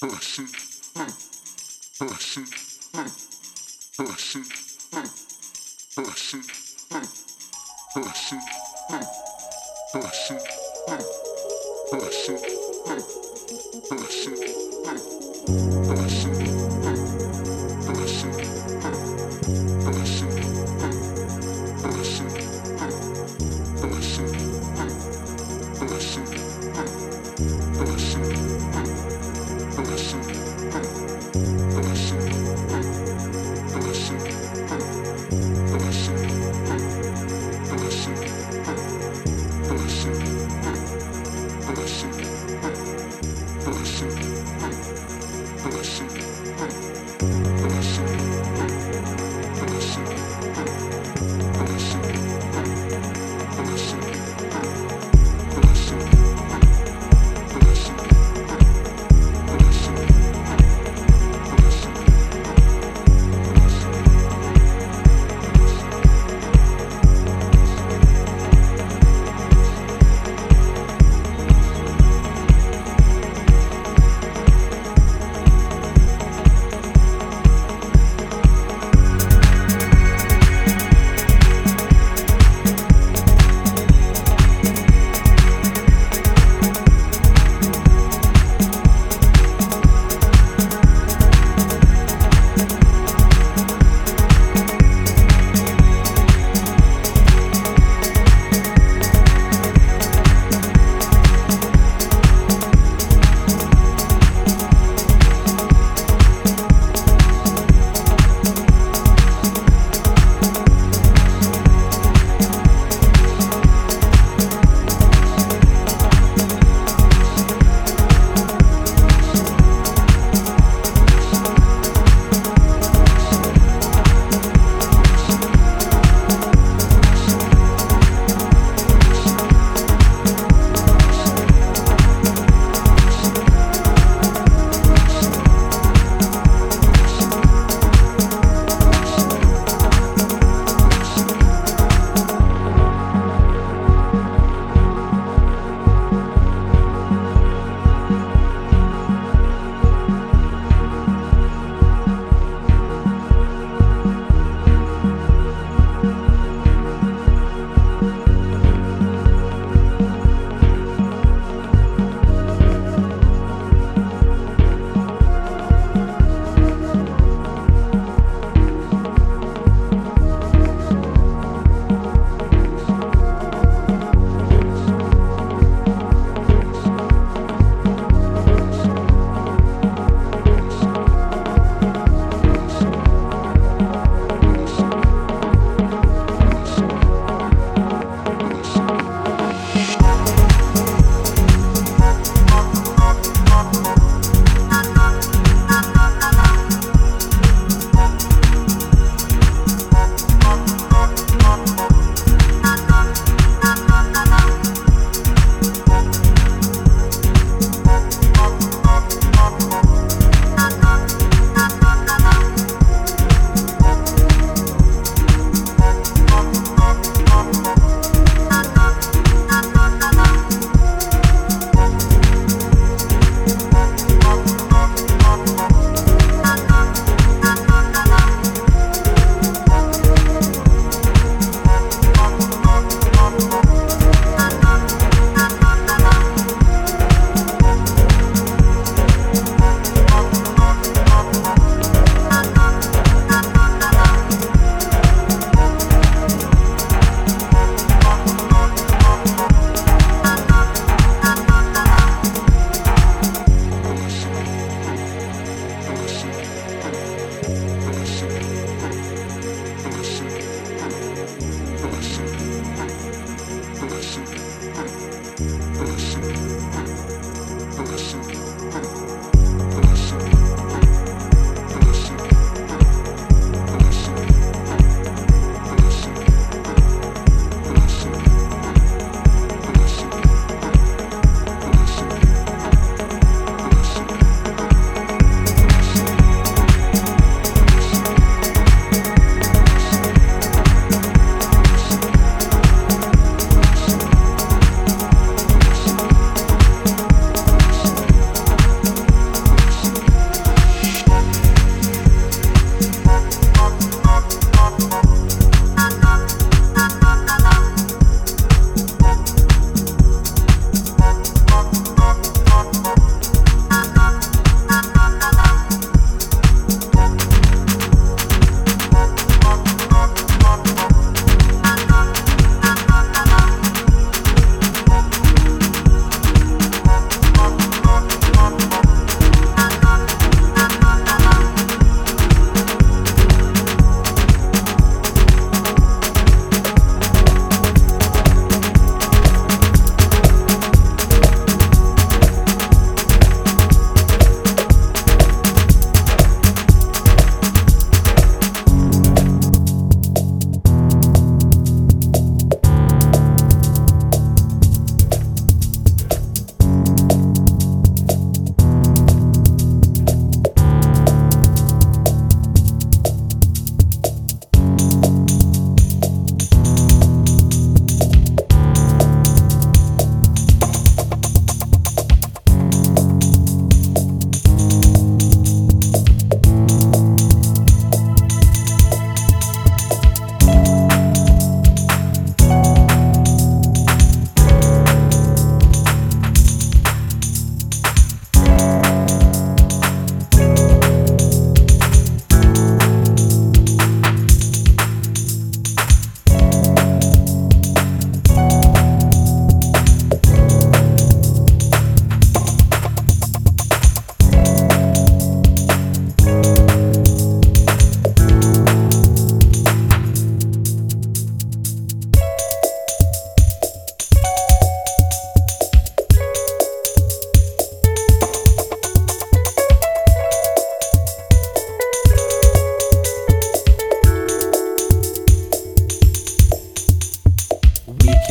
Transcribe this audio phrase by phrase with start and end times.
[0.00, 0.68] Pussy.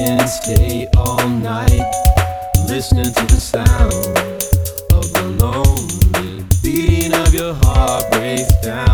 [0.08, 1.82] can stay all night
[2.70, 3.92] listening to the sound
[4.94, 8.87] of the lonely beating of your heart breaks down.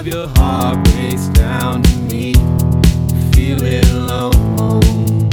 [0.00, 2.32] of your heart race down to me.
[3.34, 5.28] Feeling alone,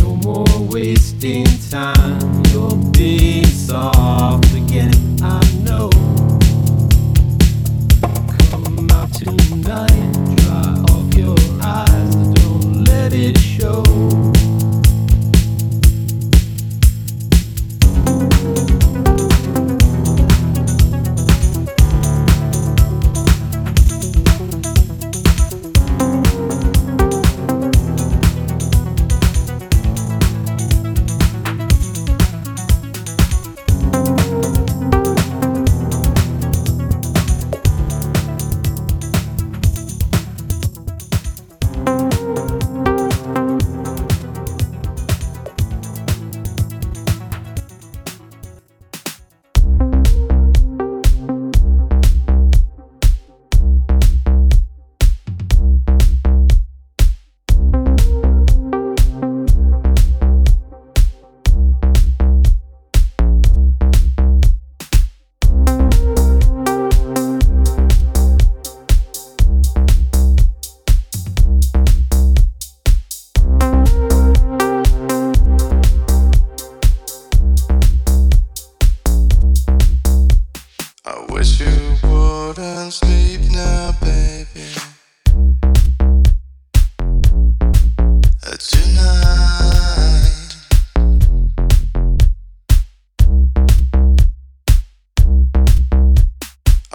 [0.00, 2.44] no more wasting time.
[2.52, 5.90] You're being soft again, I know.
[8.38, 10.05] Come out tonight.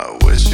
[0.01, 0.50] I wish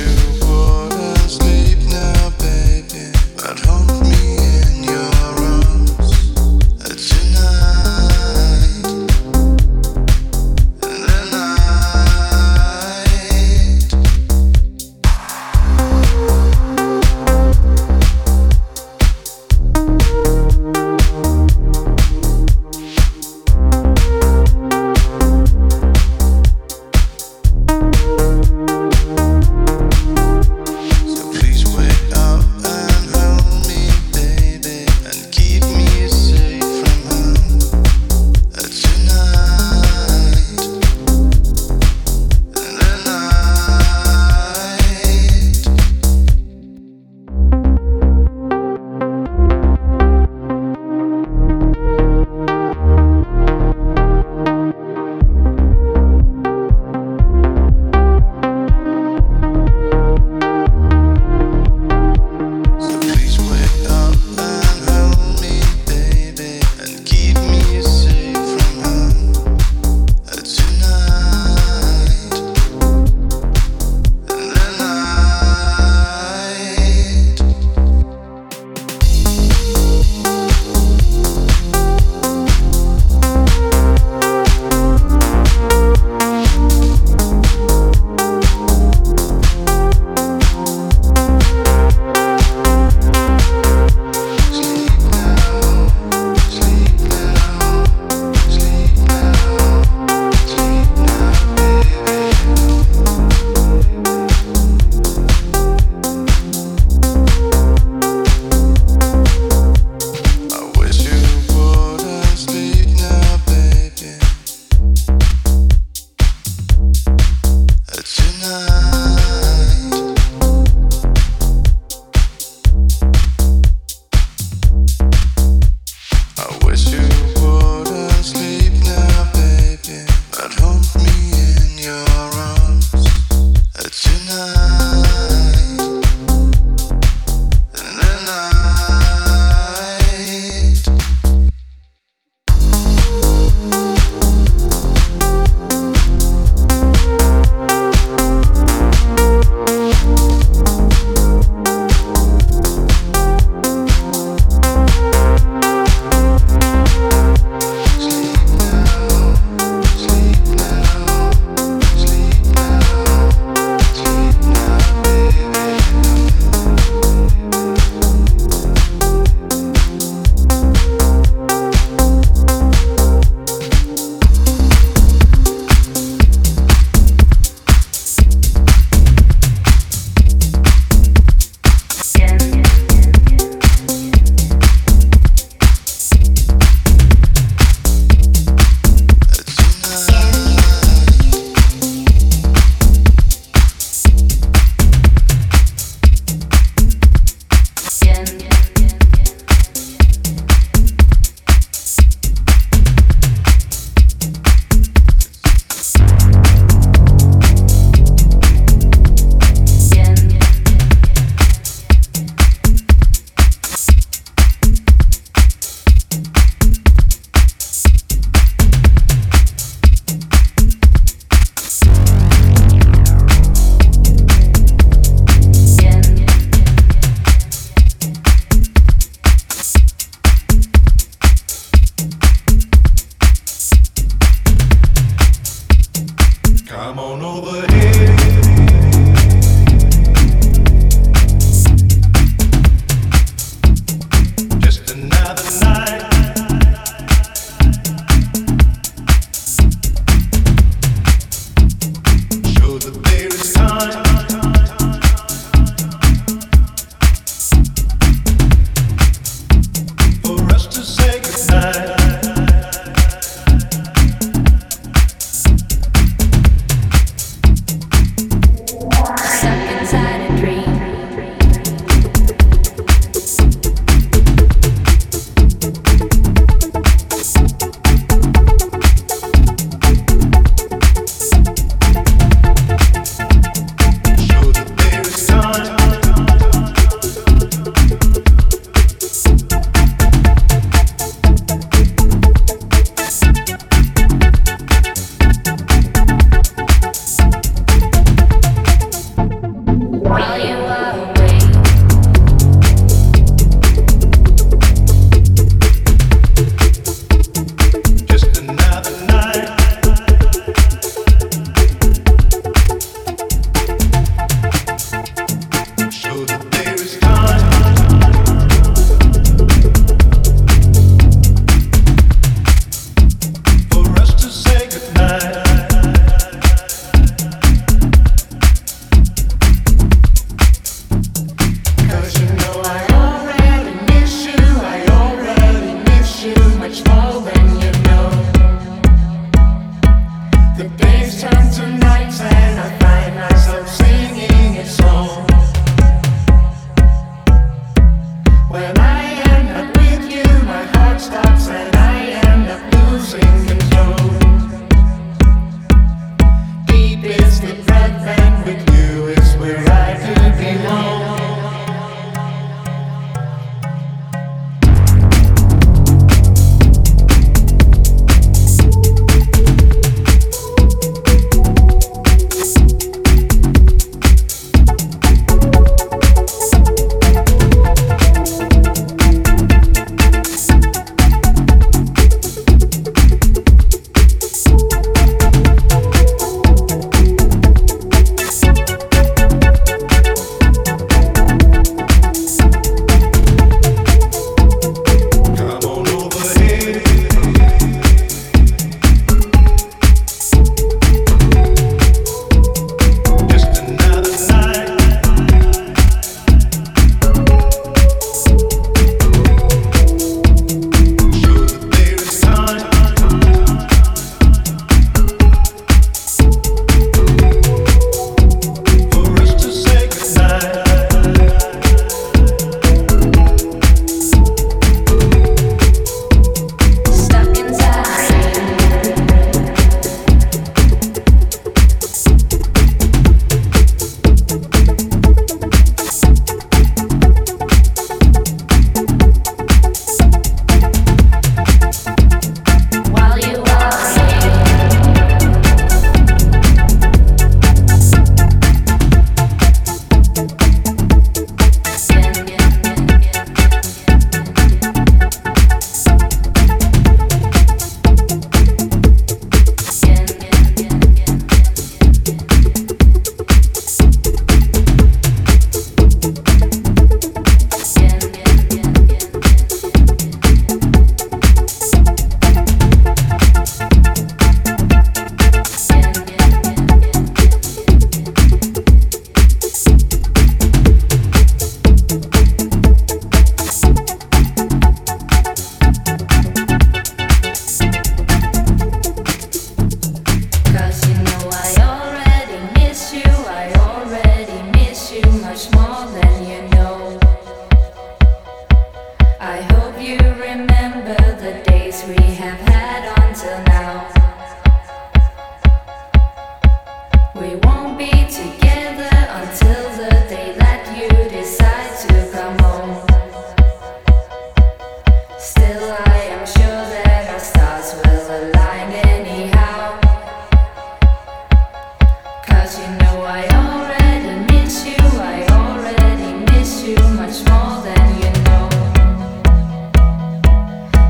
[526.97, 528.49] much more than you know.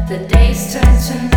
[0.08, 1.37] The days turn to night.